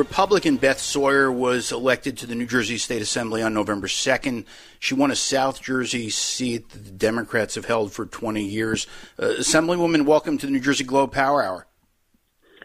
[0.00, 4.46] Republican Beth Sawyer was elected to the New Jersey State Assembly on November 2nd.
[4.78, 8.86] She won a South Jersey seat that the Democrats have held for 20 years.
[9.18, 11.66] Uh, Assemblywoman, welcome to the New Jersey Globe Power Hour.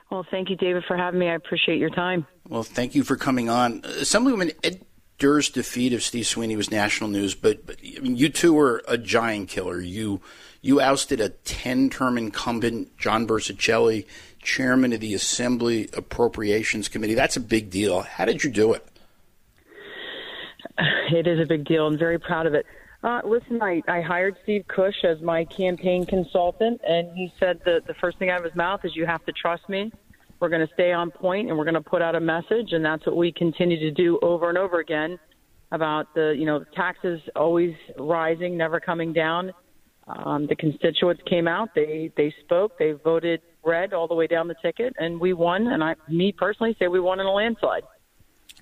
[0.10, 1.28] Well, thank you, David, for having me.
[1.28, 2.26] I appreciate your time.
[2.48, 3.82] Well, thank you for coming on.
[3.82, 4.86] Assemblywoman Ed
[5.18, 8.84] Durr's defeat of Steve Sweeney was national news, but, but I mean, you two were
[8.88, 9.80] a giant killer.
[9.80, 10.22] You
[10.62, 14.06] you ousted a 10 term incumbent, John Burzichelli,
[14.42, 17.14] chairman of the Assembly Appropriations Committee.
[17.14, 18.02] That's a big deal.
[18.02, 18.86] How did you do it?
[21.12, 21.86] It is a big deal.
[21.86, 22.66] I'm very proud of it.
[23.04, 27.86] Uh, listen, I, I hired Steve Cush as my campaign consultant, and he said that
[27.86, 29.92] the first thing out of his mouth is, You have to trust me.
[30.40, 32.84] We're going to stay on point, and we're going to put out a message, and
[32.84, 35.18] that's what we continue to do over and over again
[35.72, 39.52] about the, you know, taxes always rising, never coming down
[40.08, 41.74] um, the constituents came out.
[41.74, 42.78] They they spoke.
[42.78, 45.68] They voted red all the way down the ticket, and we won.
[45.68, 47.84] And I, me personally, say we won in a landslide.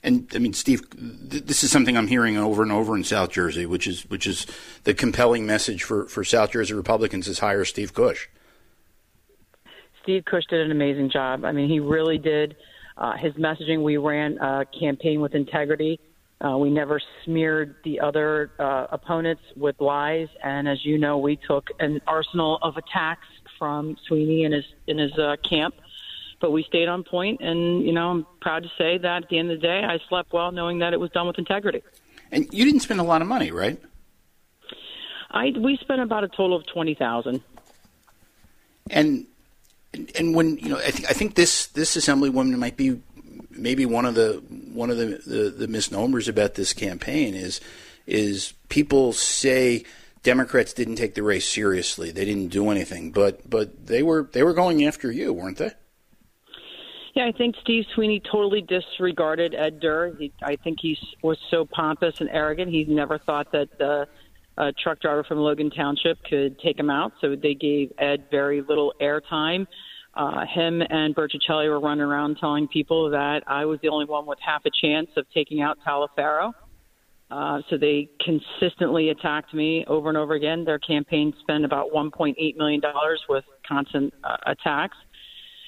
[0.02, 3.32] And I mean, Steve, th- this is something I'm hearing over and over in South
[3.32, 4.48] Jersey, which is which is
[4.84, 8.30] the compelling message for, for South Jersey Republicans is hire Steve Cush.
[10.04, 11.46] Steve Cush did an amazing job.
[11.46, 12.56] I mean, he really did.
[12.98, 16.00] Uh, his messaging, we ran a campaign with integrity.
[16.44, 21.38] Uh, we never smeared the other uh, opponents with lies, and as you know, we
[21.38, 25.76] took an arsenal of attacks from Sweeney and his in his uh, camp.
[26.42, 29.40] But we stayed on point, and you know, I'm proud to say that at the
[29.40, 31.82] end of the day, I slept well, knowing that it was done with integrity.
[32.30, 33.82] And you didn't spend a lot of money, right?
[35.32, 37.42] I we spent about a total of twenty thousand.
[38.90, 39.28] And
[40.16, 43.00] and when you know, I think I think this this assemblywoman might be
[43.52, 47.62] maybe one of the one of the, the, the misnomers about this campaign is
[48.06, 49.84] is people say
[50.24, 52.12] Democrats didn't take the race seriously.
[52.12, 55.72] They didn't do anything, but but they were they were going after you, weren't they?
[57.14, 60.16] Yeah, I think Steve Sweeney totally disregarded Ed Durr.
[60.16, 62.72] He, I think he was so pompous and arrogant.
[62.72, 64.08] He never thought that the
[64.58, 67.14] uh, truck driver from Logan Township could take him out.
[67.22, 69.66] So they gave Ed very little airtime.
[70.16, 74.26] Uh, him and Burzichelli were running around telling people that I was the only one
[74.26, 76.54] with half a chance of taking out Taliaferro.
[77.32, 80.64] Uh, so they consistently attacked me over and over again.
[80.66, 82.82] Their campaign spent about $1.8 million
[83.28, 84.98] with constant uh, attacks.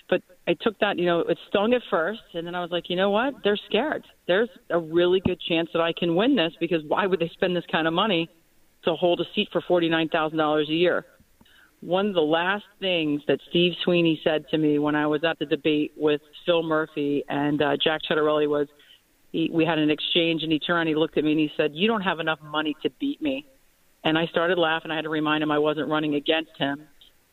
[0.08, 2.88] But I took that, you know, it stung at first, and then I was like,
[2.92, 3.34] you know what?
[3.44, 4.06] They're scared.
[4.28, 7.56] There's a really good chance that I can win this because why would they spend
[7.56, 8.30] this kind of money
[8.86, 11.06] to hold a seat for $49,000 a year?
[11.86, 15.38] one of the last things that Steve Sweeney said to me when I was at
[15.38, 18.68] the debate with Phil Murphy and uh, Jack Ciattarelli was,
[19.32, 21.52] he, we had an exchange, and he turned and he looked at me and he
[21.56, 23.46] said, "You don't have enough money to beat me."
[24.04, 24.92] And I started laughing.
[24.92, 26.88] I had to remind him I wasn't running against him.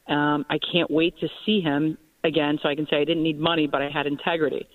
[0.09, 3.39] Um, I can't wait to see him again, so I can say I didn't need
[3.39, 4.67] money, but I had integrity.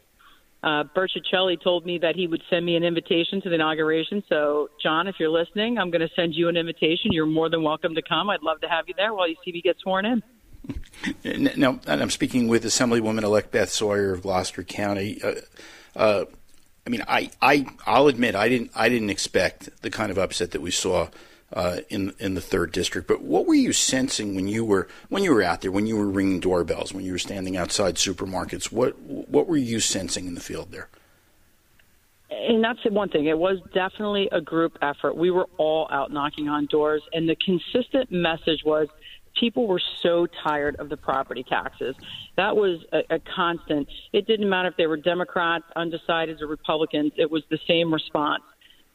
[0.63, 4.23] Uh, Burzichelli told me that he would send me an invitation to the inauguration.
[4.28, 7.12] So, John, if you're listening, I'm going to send you an invitation.
[7.12, 8.29] You're more than welcome to come.
[8.29, 10.23] I'd love to have you there while you see me get sworn in.
[11.56, 15.22] Now, I'm speaking with Assemblywoman-elect Beth Sawyer of Gloucester County.
[15.23, 15.35] Uh,
[15.95, 16.25] uh,
[16.85, 20.51] I mean, I, I, I'll admit, I didn't, I didn't expect the kind of upset
[20.51, 21.09] that we saw
[21.53, 23.08] uh, in in the third district.
[23.08, 25.97] But what were you sensing when you were when you were out there, when you
[25.97, 28.72] were ringing doorbells, when you were standing outside supermarkets?
[28.72, 30.90] What what were you sensing in the field there?
[32.30, 33.25] And that's the one thing.
[33.25, 35.16] It was definitely a group effort.
[35.16, 38.90] We were all out knocking on doors, and the consistent message was
[39.40, 41.96] people were so tired of the property taxes.
[42.36, 43.88] That was a, a constant.
[44.12, 47.13] It didn't matter if they were Democrats, undecided, or Republicans.
[47.18, 48.44] It was the same response.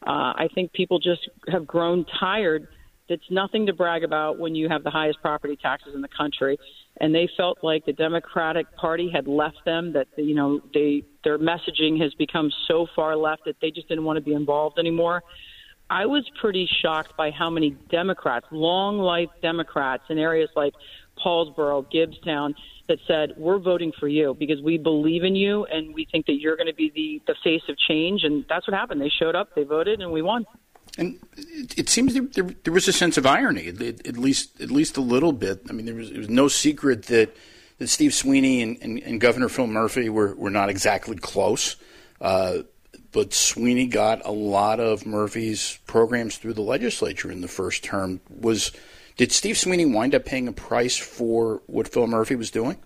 [0.06, 2.66] Uh, I think people just have grown tired.
[3.08, 6.58] It's nothing to brag about when you have the highest property taxes in the country,
[7.00, 9.92] and they felt like the Democratic Party had left them.
[9.92, 14.04] That you know they their messaging has become so far left that they just didn't
[14.04, 15.22] want to be involved anymore.
[15.90, 20.72] I was pretty shocked by how many Democrats, long life Democrats in areas like
[21.18, 22.54] Paulsboro, Gibbstown,
[22.88, 26.34] that said, We're voting for you because we believe in you and we think that
[26.34, 28.24] you're going to be the, the face of change.
[28.24, 29.00] And that's what happened.
[29.00, 30.46] They showed up, they voted, and we won.
[30.98, 34.70] And it, seems there, there, there, was a sense of irony, at, at, least at
[34.70, 35.62] least a little bit.
[35.70, 37.34] I mean, there was, it was no secret that,
[37.78, 41.76] that Steve Sweeney and, and, and Governor Phil Murphy were, were not exactly close.
[42.20, 42.58] Uh,
[43.12, 48.20] but Sweeney got a lot of Murphy's programs through the legislature in the first term.
[48.28, 48.72] Was
[49.16, 52.78] did Steve Sweeney wind up paying a price for what Phil Murphy was doing?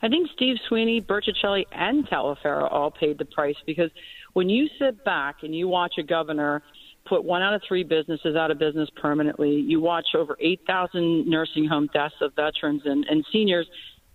[0.00, 3.90] I think Steve Sweeney, Burzichelli, and Taliaferro all paid the price because
[4.32, 6.62] when you sit back and you watch a governor
[7.06, 11.66] put one out of three businesses out of business permanently, you watch over 8,000 nursing
[11.66, 13.66] home deaths of veterans and, and seniors,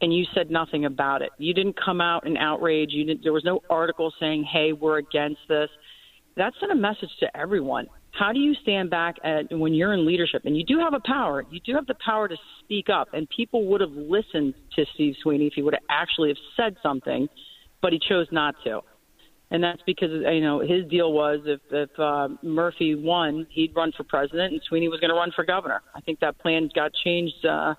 [0.01, 1.29] and you said nothing about it.
[1.37, 2.89] You didn't come out in outrage.
[2.91, 5.69] You didn't, there was no article saying, "Hey, we're against this."
[6.35, 7.87] That sent a message to everyone.
[8.11, 11.01] How do you stand back at when you're in leadership and you do have a
[11.05, 11.43] power?
[11.51, 15.15] You do have the power to speak up, and people would have listened to Steve
[15.21, 17.27] Sweeney if he would have actually have said something,
[17.81, 18.81] but he chose not to.
[19.49, 23.91] And that's because you know his deal was if if uh, Murphy won, he'd run
[23.95, 25.81] for president, and Sweeney was going to run for governor.
[25.95, 27.73] I think that plan got changed uh,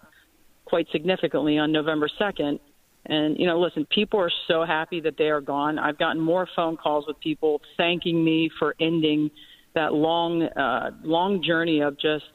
[0.69, 2.61] quite significantly on November 2nd.
[3.07, 5.79] And, you know, listen, people are so happy that they are gone.
[5.79, 9.31] I've gotten more phone calls with people thanking me for ending
[9.75, 12.27] that long, uh, long journey of just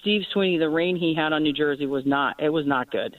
[0.00, 0.58] Steve Sweeney.
[0.58, 3.16] The reign he had on New Jersey was not, it was not good.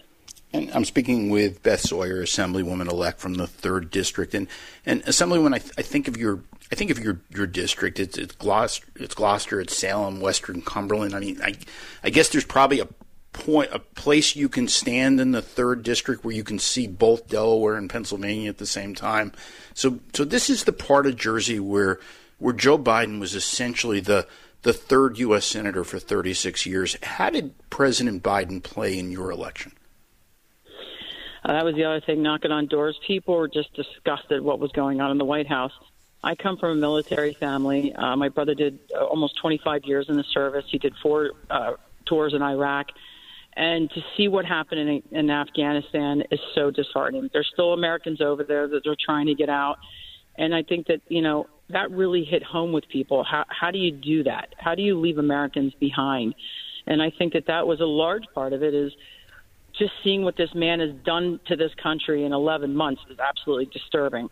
[0.54, 4.48] And I'm speaking with Beth Sawyer, Assemblywoman elect from the third district, and
[4.86, 5.56] and Assemblywoman.
[5.56, 6.42] I, th- I think of your
[6.72, 8.00] I think of your your district.
[8.00, 11.16] It's it's Gloucester, it's Gloucester, it's Salem, Western Cumberland.
[11.16, 11.56] I mean, I
[12.04, 12.88] I guess there's probably a
[13.34, 17.28] point, a place you can stand in the third district where you can see both
[17.28, 19.34] Delaware and Pennsylvania at the same time.
[19.74, 22.00] So, so this is the part of Jersey where
[22.40, 24.28] where Joe Biden was essentially the
[24.64, 25.46] the third U.S.
[25.46, 26.98] senator for 36 years.
[27.04, 29.74] How did President Biden play in your election?
[31.44, 32.98] Uh, that was the other thing, knocking on doors.
[33.06, 35.74] People were just disgusted what was going on in the White House.
[36.24, 37.94] I come from a military family.
[37.94, 40.64] Uh, my brother did uh, almost 25 years in the service.
[40.70, 41.74] He did four uh,
[42.06, 42.92] tours in Iraq
[43.56, 47.30] and to see what happened in, in Afghanistan is so disheartening.
[47.34, 49.78] There's still Americans over there that they're trying to get out,
[50.38, 53.24] and I think that you know that really hit home with people.
[53.24, 54.50] How how do you do that?
[54.58, 56.36] How do you leave Americans behind?
[56.86, 58.92] And I think that that was a large part of it is
[59.78, 63.66] just seeing what this man has done to this country in 11 months is absolutely
[63.68, 64.30] disturbing.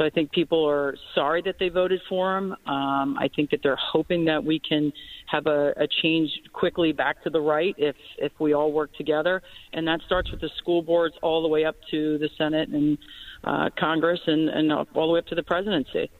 [0.00, 2.52] So I think people are sorry that they voted for him.
[2.66, 4.94] Um, I think that they're hoping that we can
[5.26, 9.42] have a, a change quickly back to the right if if we all work together,
[9.74, 12.96] and that starts with the school boards all the way up to the Senate and
[13.44, 16.10] uh, Congress and, and all the way up to the presidency.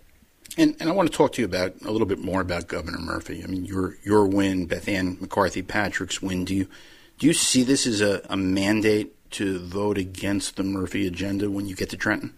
[0.59, 2.99] And, and I want to talk to you about a little bit more about Governor
[2.99, 3.43] Murphy.
[3.43, 6.44] I mean, your your win, Bethanne McCarthy Patrick's win.
[6.44, 6.69] Do you
[7.19, 11.65] do you see this as a, a mandate to vote against the Murphy agenda when
[11.65, 12.35] you get to Trenton?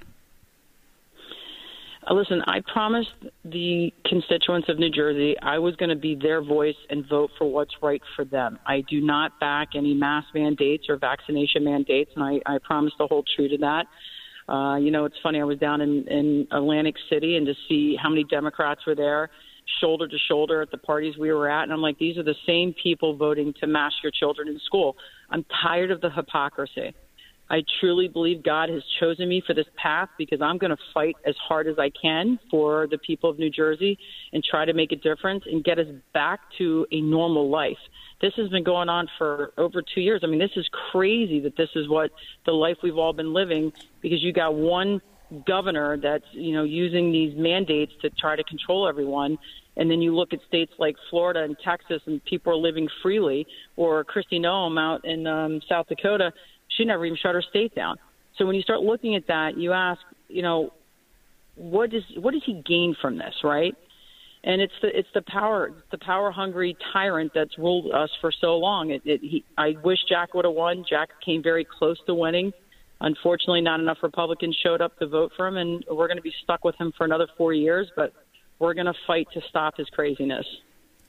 [2.13, 3.11] Uh, listen, I promised
[3.45, 7.51] the constituents of New Jersey I was going to be their voice and vote for
[7.51, 8.59] what's right for them.
[8.67, 13.07] I do not back any mass mandates or vaccination mandates, and I, I promise to
[13.07, 13.87] hold true to that.
[14.53, 15.41] Uh, you know, it's funny.
[15.41, 19.31] I was down in, in Atlantic City and to see how many Democrats were there,
[19.81, 22.35] shoulder to shoulder at the parties we were at, and I'm like, these are the
[22.47, 24.97] same people voting to mask your children in school.
[25.31, 26.95] I'm tired of the hypocrisy.
[27.53, 31.17] I truly believe God has chosen me for this path because I'm going to fight
[31.27, 33.99] as hard as I can for the people of New Jersey
[34.33, 37.77] and try to make a difference and get us back to a normal life.
[38.23, 40.23] This has been going on for over two years.
[40.25, 42.11] I mean, this is crazy that this is what
[42.47, 43.71] the life we've all been living
[44.01, 45.03] because you got one
[45.47, 49.39] governor that's you know using these mandates to try to control everyone
[49.77, 53.47] and then you look at states like Florida and Texas, and people are living freely,
[53.77, 56.33] or Kristi Noem out in um, South Dakota,
[56.77, 57.97] she never even shut her state down.
[58.37, 60.73] So when you start looking at that, you ask, you know,
[61.55, 63.75] what does what does he gain from this, right?
[64.45, 68.57] And it's the it's the power the power hungry tyrant that's ruled us for so
[68.57, 68.91] long.
[68.91, 70.85] It, it, he, I wish Jack would have won.
[70.89, 72.53] Jack came very close to winning.
[73.01, 76.35] Unfortunately, not enough Republicans showed up to vote for him, and we're going to be
[76.43, 77.91] stuck with him for another four years.
[77.95, 78.13] But
[78.59, 80.47] we're going to fight to stop his craziness.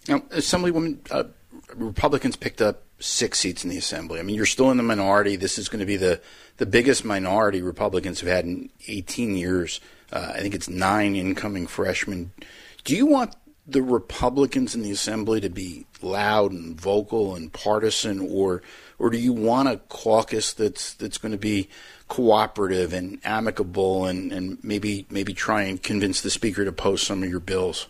[0.08, 1.25] Now, Assemblywoman, uh,
[1.75, 4.19] Republicans picked up six seats in the assembly.
[4.19, 5.36] I mean, you're still in the minority.
[5.36, 6.22] This is going to be the
[6.57, 9.79] the biggest minority Republicans have had in 18 years.
[10.12, 12.31] Uh, I think it's nine incoming freshmen.
[12.83, 18.19] Do you want the Republicans in the assembly to be loud and vocal and partisan,
[18.19, 18.62] or
[19.00, 21.69] or do you want a caucus that's that's going to be
[22.07, 27.24] cooperative and amicable and, and maybe maybe try and convince the speaker to post some
[27.24, 27.88] of your bills?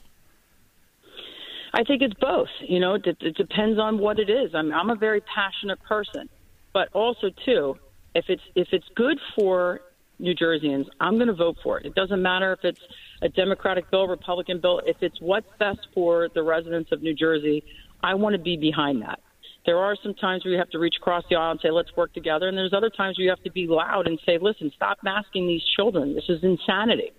[1.73, 2.49] I think it's both.
[2.61, 4.53] You know, it, it depends on what it is.
[4.53, 6.29] I'm I'm a very passionate person,
[6.73, 7.75] but also too,
[8.13, 9.81] if it's if it's good for
[10.19, 11.85] New Jerseyans, I'm going to vote for it.
[11.85, 12.79] It doesn't matter if it's
[13.23, 14.81] a Democratic bill, Republican bill.
[14.85, 17.63] If it's what's best for the residents of New Jersey,
[18.03, 19.19] I want to be behind that.
[19.65, 21.95] There are some times where you have to reach across the aisle and say, let's
[21.95, 22.49] work together.
[22.49, 25.47] And there's other times where you have to be loud and say, listen, stop masking
[25.47, 26.13] these children.
[26.13, 27.11] This is insanity.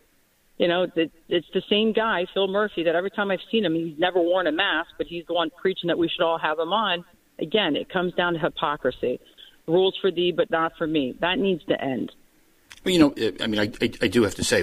[0.58, 3.98] You know, it's the same guy, Phil Murphy, that every time I've seen him, he's
[3.98, 6.72] never worn a mask, but he's the one preaching that we should all have him
[6.72, 7.04] on.
[7.40, 9.18] Again, it comes down to hypocrisy.
[9.66, 11.16] Rules for thee, but not for me.
[11.20, 12.12] That needs to end.
[12.84, 14.62] Well, you know, I mean, I, I, I do have to say,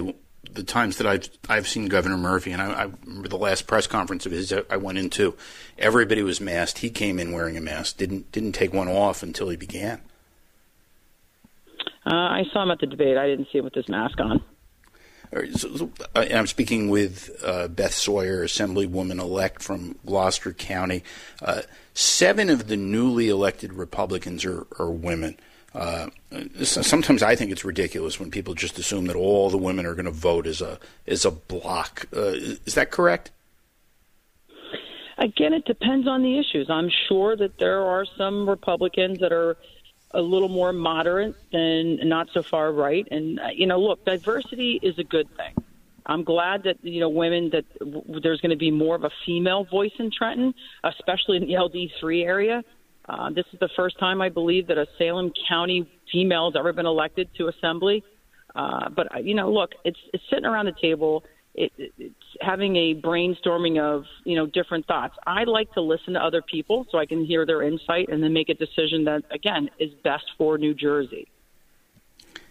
[0.53, 3.87] the times that I've I've seen Governor Murphy, and I, I, remember the last press
[3.87, 5.35] conference of his I went into,
[5.77, 6.79] everybody was masked.
[6.79, 10.01] He came in wearing a mask, didn't didn't take one off until he began.
[12.05, 13.17] Uh, I saw him at the debate.
[13.17, 14.43] I didn't see him with his mask on.
[16.15, 21.03] I'm speaking with uh, Beth Sawyer, Assemblywoman elect from Gloucester County.
[21.41, 21.61] Uh,
[21.93, 25.37] seven of the newly elected Republicans are, are women.
[25.73, 26.09] Uh,
[26.63, 30.05] sometimes I think it's ridiculous when people just assume that all the women are going
[30.05, 32.07] to vote as a as a block.
[32.13, 32.33] Uh,
[32.65, 33.31] is that correct?
[35.17, 36.69] Again, it depends on the issues.
[36.69, 39.55] I'm sure that there are some Republicans that are
[40.13, 43.07] a little more moderate than not so far right.
[43.11, 45.55] And uh, you know, look, diversity is a good thing.
[46.05, 49.11] I'm glad that you know women that w- there's going to be more of a
[49.25, 50.53] female voice in Trenton,
[50.83, 52.63] especially in the LD3 area.
[53.07, 56.73] Uh, this is the first time I believe that a Salem County female has ever
[56.73, 58.03] been elected to assembly.
[58.55, 62.75] Uh, but uh, you know, look, it's it's sitting around the table it, it's having
[62.75, 65.15] a brainstorming of you know different thoughts.
[65.25, 68.33] I like to listen to other people so I can hear their insight and then
[68.33, 71.27] make a decision that again is best for New Jersey.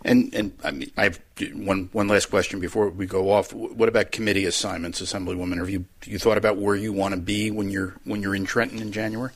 [0.05, 1.21] And and I mean, I have
[1.55, 3.53] one one last question before we go off.
[3.53, 5.59] What about committee assignments, Assemblywoman?
[5.59, 8.45] Have you you thought about where you want to be when you're when you're in
[8.45, 9.33] Trenton in January?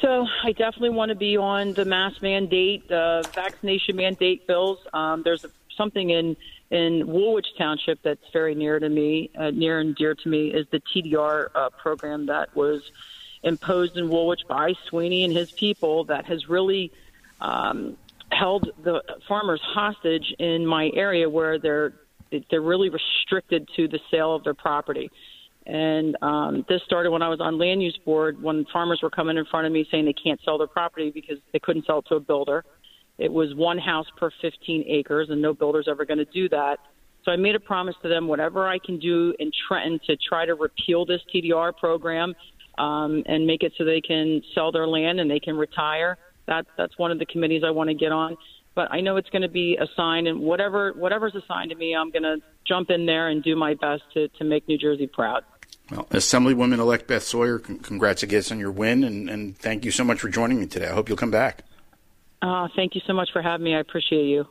[0.00, 4.78] So I definitely want to be on the mask mandate, uh, vaccination mandate bills.
[4.92, 5.44] Um, there's
[5.76, 6.36] something in
[6.70, 10.66] in Woolwich Township that's very near to me, uh, near and dear to me, is
[10.70, 12.82] the TDR uh, program that was
[13.42, 16.92] imposed in Woolwich by Sweeney and his people that has really
[17.40, 17.96] um,
[18.30, 21.92] held the farmers hostage in my area where they're
[22.50, 25.10] they're really restricted to the sale of their property.
[25.64, 29.38] And um, this started when I was on land use board when farmers were coming
[29.38, 32.06] in front of me saying they can't sell their property because they couldn't sell it
[32.08, 32.64] to a builder.
[33.18, 36.78] It was one house per 15 acres, and no builder's ever going to do that.
[37.24, 40.46] So I made a promise to them whatever I can do in Trenton to try
[40.46, 42.34] to repeal this TDR program
[42.78, 46.16] um, and make it so they can sell their land and they can retire.
[46.46, 48.36] That, that's one of the committees I want to get on.
[48.74, 52.12] But I know it's going to be assigned, and whatever whatever's assigned to me, I'm
[52.12, 55.42] going to jump in there and do my best to, to make New Jersey proud.
[55.90, 60.04] Well, Assemblywoman elect Beth Sawyer, congrats again on your win, and, and thank you so
[60.04, 60.86] much for joining me today.
[60.86, 61.64] I hope you'll come back.
[62.40, 63.74] Uh, thank you so much for having me.
[63.74, 64.46] I appreciate you.